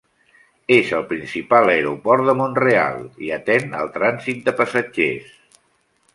[0.77, 5.31] És el principal aeroport de Mont-real, i atén al trànsit de passatgers.